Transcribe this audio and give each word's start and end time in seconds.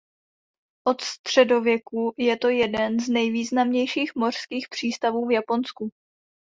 Od 0.87 1.01
středověku 1.01 2.13
je 2.17 2.37
to 2.37 2.49
jeden 2.49 2.99
z 2.99 3.09
nejvýznamnějších 3.09 4.15
mořských 4.15 4.69
přístavů 4.69 5.27
v 5.27 5.31
Japonsku. 5.31 5.89